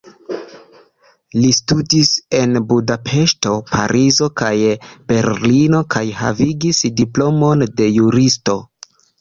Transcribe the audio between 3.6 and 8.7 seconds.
Parizo kaj Berlino kaj havigis diplomon de juristo.